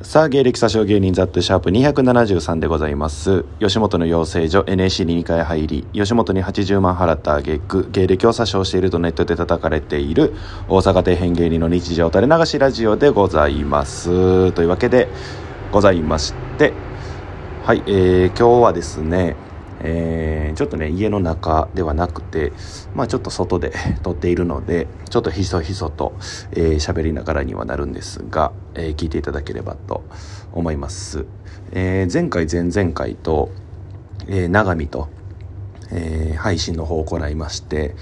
[0.00, 3.44] さあ、芸歴詐称芸人ザットシャープ273でございます。
[3.58, 10.34] 吉本の養成所 NAC に2回入り、吉本に80万払った挙句、芸歴を詐称しているとネットで叩かれている
[10.68, 14.52] 大阪底辺芸人の日常垂れ流しラジオでございます。
[14.52, 15.08] というわけで
[15.72, 16.72] ございまして、
[17.64, 19.34] はい、えー、今日はですね、
[19.80, 22.52] えー、ちょっとね家の中ではなくて、
[22.94, 23.72] まあ、ちょっと外で
[24.02, 30.02] 撮っているのでちょっとひそひそと喋、えー、りながらにはなるんですが、えー、聞いていただければと
[30.52, 31.26] 思います、
[31.72, 33.50] えー、前回前々回と、
[34.26, 35.08] えー、長見と、
[35.90, 37.94] えー、配信の方を行いまして、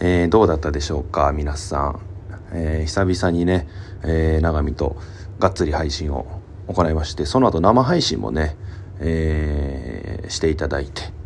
[0.00, 2.00] えー、どうだったでしょうか皆さん、
[2.52, 3.68] えー、久々にね、
[4.02, 4.96] えー、長見と
[5.38, 6.26] がっつり配信を
[6.68, 8.56] 行いましてその後生配信もね、
[9.00, 11.21] えー、していただいて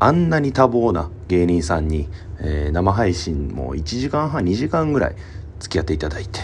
[0.00, 2.08] あんなに多忙な芸人さんに、
[2.40, 5.16] えー、生配信も1時間半2時間ぐらい
[5.58, 6.40] 付き合っていただいて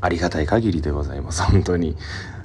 [0.00, 1.42] ありがたい限りでございます。
[1.42, 1.96] 本当に。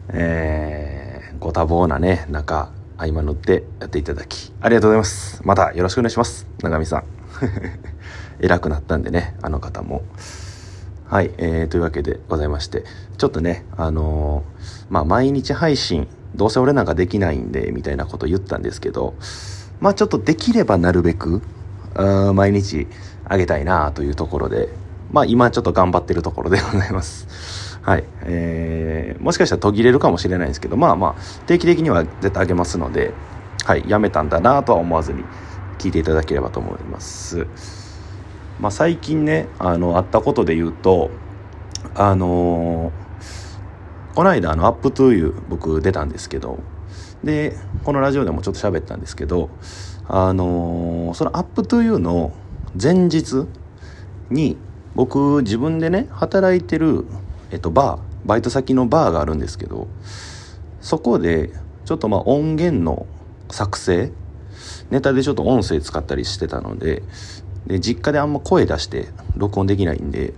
[0.10, 5.42] えー、ご多忙なね中合間乗ってやっていただきありがとうございます。
[5.44, 6.48] またよろしくお願いします。
[6.62, 7.04] 永見さん。
[8.40, 10.04] 偉くなったんでねあの方も。
[11.06, 12.86] はい、えー、というわけでございまして
[13.18, 19.14] ちょっとねあのー、まあ毎日配信どうせ俺なんかできないんでみたいなこと言ったんですけど
[19.84, 21.42] まあちょっとできればなるべく
[22.34, 22.88] 毎日
[23.26, 24.70] あげたいなというところで
[25.12, 27.78] まあ今ちょっと頑張ってるところでございます。
[27.84, 28.06] はい。
[28.22, 31.16] えー、もしかしたら途切れるかもしれないんですけどまあまあ
[31.48, 33.14] 定期的には絶対あげますので
[33.66, 35.26] はいやめたんだなとは思わずに
[35.80, 37.46] 聞いていただければと思います。
[38.62, 41.12] まあ最近ねあのあったことで言うと
[41.94, 46.60] あのー、この間あの「アップトゥーユー僕出たんですけど
[47.24, 49.50] でこのラジオでもちょっと喋ったんですけど
[50.08, 52.34] あのー、その「アップトゥユーの
[52.82, 53.46] 前日
[54.30, 54.58] に
[54.96, 57.06] 僕自分でね働いてる、
[57.52, 59.88] えっと、バーバイト先のバーがあるんですけど
[60.82, 61.52] そこで
[61.86, 63.06] ちょっとまあ音源の
[63.50, 64.12] 作成
[64.92, 67.04] ネタでちょっと音声使ったりしてたので
[67.68, 69.08] で実家であんま声出して
[69.38, 70.34] 録音できないんで、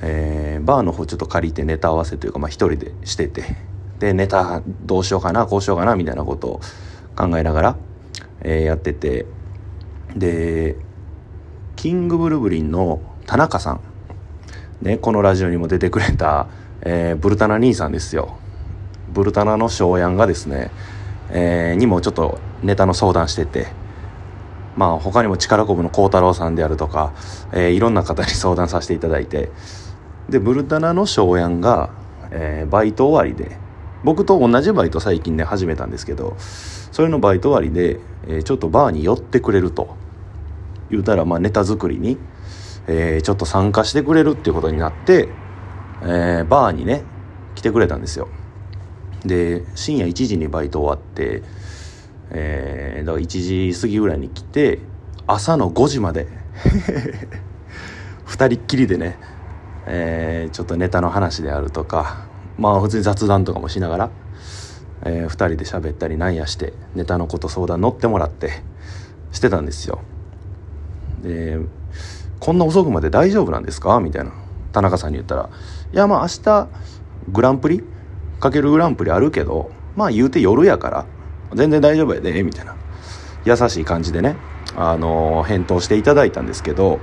[0.00, 3.71] えー、バーの方ちょっと借りてネタ合わせというか、まあ、人でしてて。
[4.02, 6.60] でネタどうしようかなこうしようかなみたいなことを
[7.16, 7.76] 考えながら、
[8.40, 9.26] えー、やってて。
[10.16, 10.76] で
[11.76, 13.80] キングブルブリンの田中さん、
[14.82, 16.48] ね、このラジオにも出てくれた、
[16.82, 18.36] えー、ブルタナ兄さんですよ。
[19.10, 20.70] ブルタナの翔やんがですね、
[21.30, 23.68] えー、にもちょっとネタの相談してて。
[24.76, 27.12] まあ他にも力こぶの孝太郎さんであるとか、
[27.52, 29.50] えー、いろんな方に相談させていただいて。
[30.28, 31.90] でブルタナの翔やんが、
[32.30, 33.61] えー、バイト終わりで
[34.04, 40.02] 僕と同じバイト最近ね始めたんですけどそれのバイト終わりで、えー、ちょっとバーに寄ってくれると。
[40.92, 42.18] 言うたらまあネタ作りに、
[42.86, 45.28] えー、ちょっと参加してくれるっていうことになって、
[46.02, 47.02] えー、バーにね
[47.54, 48.28] 来てくれたんですよ。
[49.24, 51.42] で深夜1時にバイト終わって、
[52.30, 54.80] えー、だから1時過ぎぐらいに来て
[55.26, 56.26] 朝の5時まで
[58.26, 59.16] 2人っきりでね、
[59.86, 62.26] えー、ちょっとネタの話であるとか
[62.58, 64.10] まあ普通に雑談とかもしながら、
[65.04, 68.62] えー、2人で喋ったりなんやしてネタのこと相談乗ってもらって
[69.32, 70.00] してたんですよ。
[71.22, 71.58] で
[72.40, 74.32] 「こんな遅くまで大丈夫なんですか?」みたいな。
[74.72, 75.50] 田中さんに言ったら
[75.92, 76.68] 「いやまあ明日
[77.30, 77.84] グランプリ？
[78.40, 81.04] かけるグランプリあるけどまあ言うて夜やから
[81.54, 82.74] 全然大丈夫やで」みたいな。
[83.44, 84.36] 優しい感じでね
[84.76, 87.00] あの返答していただいたんですけど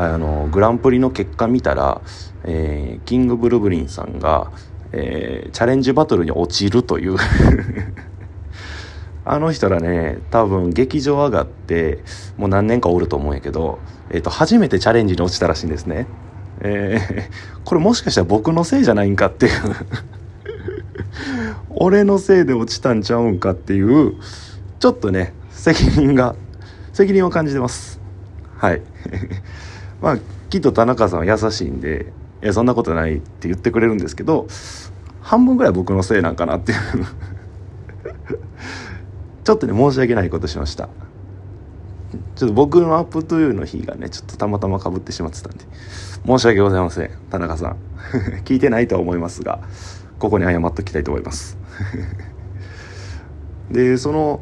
[0.00, 2.00] あのグランプリの結果見たら
[2.44, 4.50] えー、キングブルブリンさんが、
[4.92, 7.16] えー、チャレンジバトルに落ちるという。
[9.24, 12.02] あの人らね多分劇場上がって
[12.38, 16.06] もう何年かおると思うんやけど、えーと、初めてチャレンジに落ちたらしいんですね、
[16.62, 17.24] えー、
[17.62, 19.52] これもしかしたら僕のせいじゃないんかっていう。
[21.68, 24.14] 俺のせいで落ちたんちゃうんかっていう
[24.78, 26.34] ちょっとね責任が
[26.94, 28.00] 責任を感じてます。
[28.56, 28.80] はい。
[30.00, 30.18] まあ
[30.50, 34.46] きっと田中さんは優しいんでいやそんなことないって言ってくれるんですけど
[35.20, 36.78] 半分ぐらい僕のせいなんかなっていう。
[39.44, 40.88] ちょっとね申し訳ないことしました。
[42.36, 45.64] ちょっと僕のアップトゥーの日がねちょっとたまたまかぶってしまってたんで。
[46.26, 47.76] 申し訳ございません田中さん。
[48.44, 49.60] 聞いてないとは思いますが
[50.18, 51.58] ここに謝っときたいと思います。
[53.70, 54.40] でその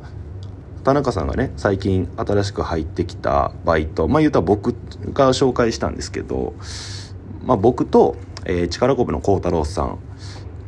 [0.87, 4.73] 田中さんがね最近新しく入ってきたバイトまあ言うたら僕
[5.13, 6.55] が紹介したんですけど
[7.43, 9.99] まあ、僕と、えー、力こぶの孝太郎さん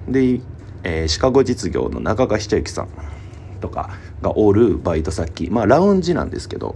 [0.09, 0.41] で、
[0.83, 2.89] えー、シカゴ実業の中川七之さん
[3.61, 6.75] とかがおるバイト先まあラウンジなんですけど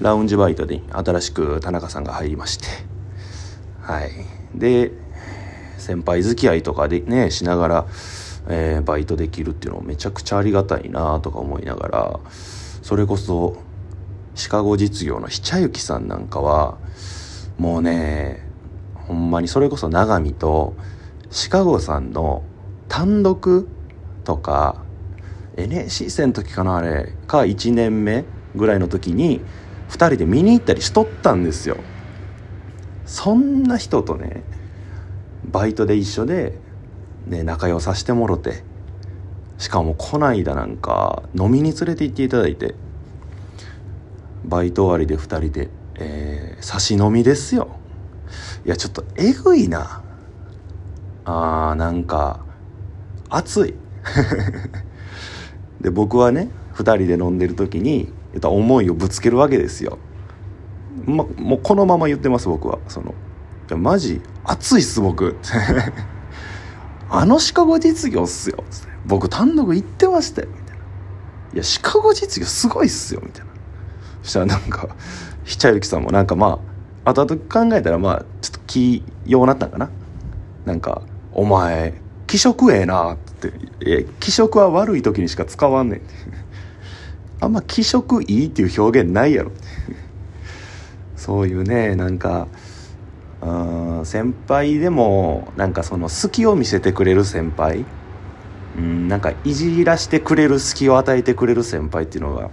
[0.00, 2.66] ラウンジバイトで新しく田中さんが入りまして
[3.82, 4.10] はい。
[4.52, 4.90] で
[5.78, 7.86] 先輩付き合いとかでねしながら、
[8.52, 12.20] えー、バイトできるっていうのめちゃくちゃありがたいなとか思いながら
[12.82, 13.56] それこそ
[14.34, 16.78] シカゴ実業のひちゃゆきさんなんかは
[17.58, 18.44] もうね
[18.94, 20.74] ほんまにそれこそ永見と
[21.30, 22.42] シカゴさんの
[22.88, 23.68] 単独
[24.24, 24.82] とか
[25.56, 28.24] NSC 生の時かなあれか1年目
[28.56, 29.40] ぐらいの時に
[29.90, 31.76] 2人で見に行ったりしとったんですよ。
[33.06, 34.42] そんな人とね
[35.44, 36.58] バイトで一緒で、
[37.26, 38.64] ね、仲良させてもろて。
[39.60, 42.74] しかもこないだなんか飲みに連れて行っていただいて
[44.42, 47.76] バイト終わりで2人で、えー、差し飲みですよ。
[48.64, 50.02] いやちょっとえぐいな。
[51.26, 52.40] あーなんか
[53.28, 53.74] 熱い。
[55.82, 58.10] で僕はね2人で飲んでる時に
[58.42, 59.98] 思いをぶつけるわけですよ。
[61.04, 62.78] ま、もうこのまま言ってます僕は。
[62.88, 63.12] そのい
[63.68, 65.36] やマジ熱いっす僕。
[67.10, 68.64] あのシカゴ実業っすよ。
[69.04, 70.82] 僕単独行ってましたよみたいな
[71.54, 73.20] いやシカゴ実業すごいっすよ。
[73.24, 73.50] みたいな。
[74.22, 74.94] そしたらなんか
[75.44, 76.60] ひちゃゆきさんもなんかま
[77.04, 79.90] あ後々考えたらまあちょっと気ようなったんかな。
[80.64, 81.02] なんか
[81.32, 81.94] 「お前
[82.28, 83.52] 気色ええな」って
[83.84, 86.00] 「え気色は悪い時にしか使わんねん」
[87.40, 89.50] あんま気色いいっていう表現ないやろ。
[91.16, 92.46] そういうねなんか
[93.42, 97.84] うん先輩でもなんかその隙を見せてくれる先輩。
[98.76, 102.50] うんなんかいじらしてくれる隙を与えてくれる先輩っていうのが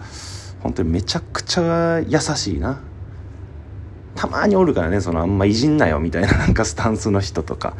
[0.61, 2.81] 本当にめちゃくちゃ優しいな。
[4.15, 7.75] たまにおるからねそのあんまいじんなよみたいななんかスタンスの人とか。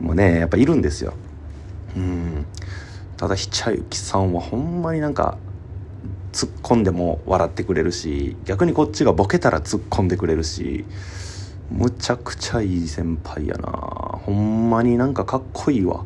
[0.00, 1.14] もねやっぱいるんですよ。
[1.96, 2.44] うん。
[3.16, 5.38] ただひちゃゆきさんはほんまになんか
[6.32, 10.84] 突っ込んでも笑ってくれるし逆にこっちがボケたら突っ込んでくれるし。
[11.72, 13.68] むちゃくちゃいい先輩やな。
[13.70, 16.04] ほんまになんかかっこいいわ。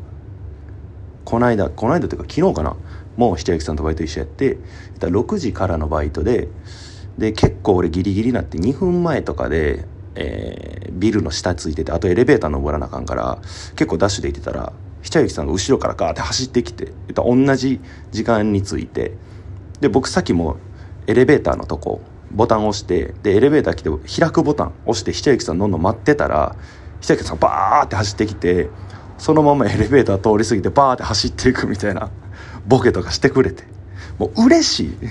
[1.25, 2.75] こないだこないだというか昨日かな。
[3.17, 4.57] もうひちやきさんとバイト一緒やって。
[4.99, 6.47] 6時からのバイトで
[7.17, 9.85] で結構俺ギリギリになって2分前とかで、
[10.15, 13.39] えー、ビルの下ついててあとエレベーター登らなあかんから
[13.75, 14.71] 結構ダッシュで行ってたら
[15.01, 17.81] ひちゃゆきさんが後ろからガーって走ってきて同じ
[18.11, 19.13] 時間について。
[19.79, 20.57] で僕さっきも
[21.05, 22.01] エレベーターのとこ
[22.31, 23.89] ボタンを押してでエレベーター来て
[24.19, 26.55] 開くボタン押してひちゃゆきさんどんどん待ってたら
[26.99, 28.69] ひちゃゆきさんバーって走ってきて
[29.17, 32.11] そのままエレベーター通り過ぎてバーって走っていくみたいな
[32.67, 33.63] ボケとかしてくれて。
[34.17, 34.97] もう嬉しい。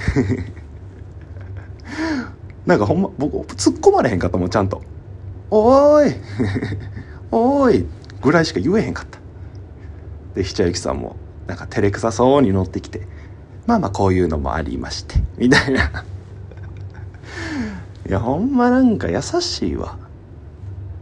[2.67, 4.83] なんかほんま僕突っ込まれへんかったもんちゃんと
[5.51, 6.17] 「おーい。
[7.31, 7.87] おーい」
[8.21, 9.21] ぐらいしか言えへんかった。
[10.35, 11.15] でひちゃゆきさんも
[11.47, 13.07] なんか照れくさそうに乗ってきて
[13.67, 16.05] まあまあこういうのもありまして、みたいな。
[18.09, 19.99] いや、ほんまなんか優しいわ。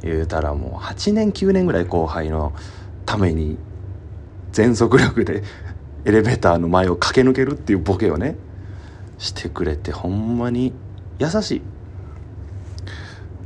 [0.02, 2.52] 言うたらもう8年9年ぐらい後輩の
[3.06, 3.56] ために
[4.52, 5.42] 全速力で
[6.04, 8.36] エレベーターの前を駆け抜けるっていうボケをね
[9.16, 10.74] してくれてほんまに
[11.18, 11.62] 優しい。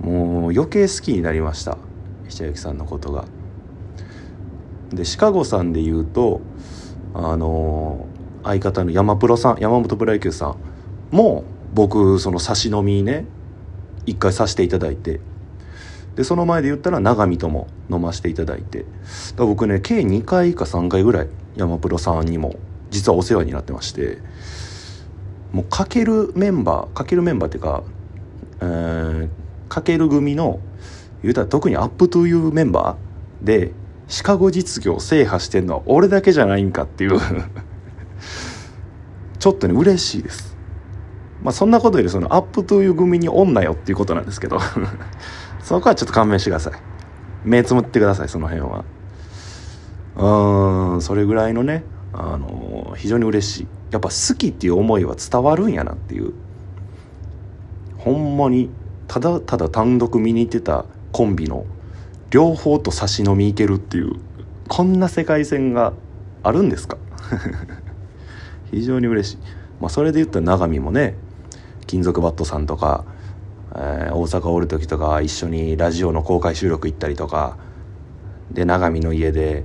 [0.04, 1.78] もう余計好きになりました。
[2.28, 3.24] 久之さんのことが。
[4.90, 6.40] でシカゴさんで言うと
[7.14, 8.06] あの
[8.42, 10.56] 相方の山プロさん山本プロ野球さん
[11.14, 11.44] も
[11.74, 13.26] 僕その差し飲みね
[14.10, 15.20] 一回させていただいて。
[16.16, 18.84] でその前で言ったら永見とも飲ませていただいて。
[19.36, 22.56] だ僕ね計2回か3回ぐらい山プロさんにも
[22.90, 24.18] 実はお世話になってまして。
[25.52, 27.82] もうかけるメンバーかけるメンバーっていうか、
[28.60, 29.28] えー、
[29.68, 30.60] かける組の
[31.22, 33.72] 言うたら特にアップトゥーユーメンバーで
[34.08, 37.20] シカゴ実業制覇してんのは俺だけじゃないんかっていう。
[39.38, 40.57] ちょっとね嬉しいです。
[41.42, 44.58] まあそんなことよりそのアップトゥーユ組におんなよっていうことなんですけど
[45.62, 46.72] そこはちょっと勘弁してください。
[47.44, 48.84] 目つむってくださいその辺は。
[50.16, 53.66] うんそれぐらいのねあの非常に嬉しい。
[53.90, 56.32] やっぱ好きっていう思いは伝わるんやなっていう。
[57.98, 58.70] ほんまに
[59.06, 61.64] ただただ単独見に行ってたコンビの
[62.30, 64.12] 両方と差し飲み行けるっていう
[64.68, 65.92] こんな世界線が
[66.42, 66.96] あるんですか？
[68.70, 69.38] 非常に嬉しい、
[69.80, 71.14] まあ、それで言ったら永見もね
[71.88, 73.04] 金属バットさんとか、
[73.74, 77.56] えー、大阪おる時とか一緒にラジオの公開収録行ったりとか
[78.52, 79.64] で永見の家で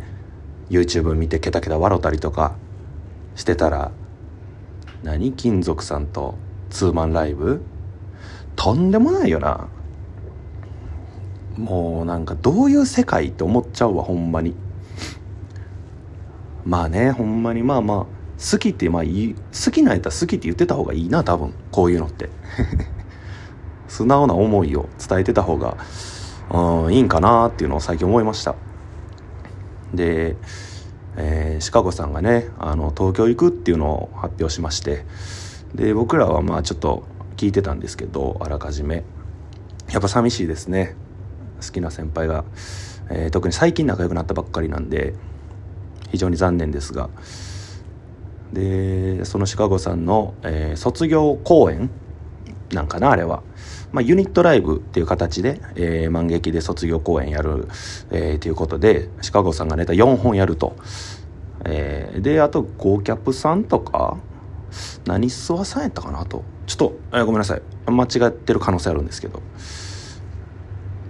[0.69, 2.55] YouTube 見てケタケタ笑ったりとか
[3.35, 3.91] してたら
[5.03, 6.35] 何金属さんと
[6.69, 7.61] ツーマンライブ？
[8.55, 9.67] とんでもないよな。
[11.57, 14.55] もうなんかどういう世界って思っちゃうわほんまに。
[16.65, 18.12] まあねほんまにまあまあ。
[18.39, 21.53] 好きってまあいい好きなやったら好きって言ってた方がいいな多分。
[21.71, 22.29] こういうのって。
[23.87, 25.77] 素直な思いを伝えてた方が
[26.49, 28.55] うんいいんかなっていうのを最近思いました。
[29.93, 30.35] で、
[31.15, 35.05] えー、シカゴさんがねあの東京行くっていうのを発表しまして。
[35.75, 37.03] で僕らはまあちょっと
[37.35, 39.03] 聞いてたんですけどあらかじめ。
[39.91, 40.95] やっぱ寂しいですね。
[41.61, 42.45] 好きな先輩が、
[43.09, 45.13] えー、特に最近仲良くなったばっかりなんで
[46.11, 47.09] 非常に残念ですが。
[48.53, 51.89] でそのシカゴさんの、えー、卒業公演
[52.71, 53.43] なんかなあれは、
[53.91, 57.67] まあ、ユニットライブっていう形で、えー、満劇で卒業公演やる、
[58.11, 60.75] えー、ということでシカゴさんがネタ4本やると、
[61.65, 64.17] えー、であとゴーキャップさんとか
[65.05, 66.43] 何スワさんやったかなと。
[66.65, 67.61] ちょっと、えー、ごめんなさい。
[67.85, 69.41] 間違ってる可能性あるんですけど、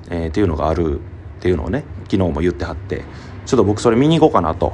[0.10, 1.04] えー、っていうのがあるっ
[1.40, 3.04] ていうのをね昨日も言ってはって。
[3.46, 4.74] ちょっと僕それ見に行こうかなと。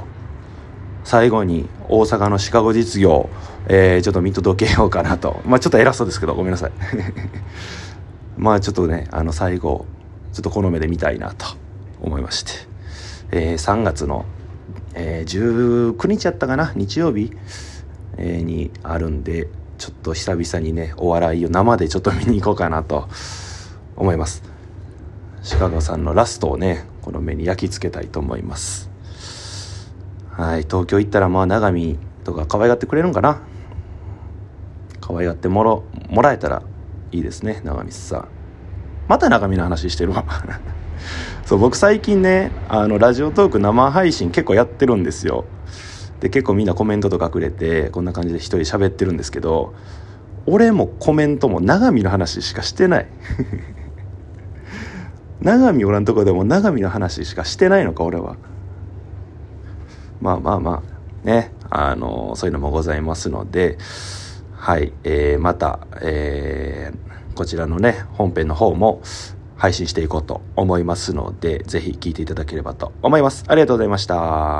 [1.04, 3.28] 最後に大阪のシカゴ実業、
[3.68, 5.40] えー、ちょっと見届けようかなと。
[5.44, 6.72] まあちょっと偉そうですけど、ごめんなさい。
[8.36, 9.86] まあちょっとね、あの最後、
[10.32, 11.46] ちょっとこの目で見たいなと
[12.00, 12.52] 思いまして。
[13.32, 14.24] えー、3月の、
[14.94, 17.32] えー、19日やったかな、日曜日、
[18.16, 23.08] えー、にあるんで、ちょっと久々にね、お笑いを生でちょっと見に行こうかなと
[23.96, 24.42] 思います。
[25.42, 28.89] シカゴさんのラストをね、この目に焼き付けたいと思います。
[30.30, 33.42] はい、東京行ったらまあ長見とか可愛がってくれるんかな？
[35.00, 36.62] 可愛がってもろもらえたら
[37.12, 38.28] いいですね長見さん。
[39.08, 40.24] また長見の話してるわ。
[41.44, 45.44] そう僕最近ねあのラジオトーク生配信結構やってるんですよ。
[46.20, 49.74] で結構みんなコメントとかくれてこんな感じで一人喋ってるんですけど
[50.46, 53.06] 俺もコメントも長見の話しかしてない。
[55.40, 58.36] 長見おらんとこでも長見の話しかしてないのか俺は。
[60.20, 60.82] まあまあま
[61.24, 63.78] あ、ね、あの、そういうのもございますので、
[64.52, 69.00] はい、えー、また、えー、こちらのね、本編の方も
[69.56, 73.44] 配信していこうと思いますので、ぜひ聴いていただければと思います。
[73.48, 74.58] ありがとうございました。